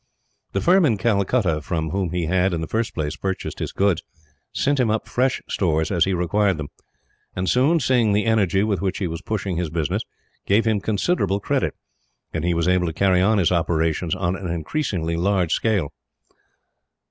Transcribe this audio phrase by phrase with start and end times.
[0.53, 4.01] The firm in Calcutta from whom he had, in the first place, purchased his goods,
[4.51, 6.69] sent him up fresh stores as he required them;
[7.35, 10.01] and soon, seeing the energy with which he was pushing his business,
[10.47, 11.75] gave him considerable credit,
[12.33, 15.93] and he was able to carry on his operations on an increasingly larger scale.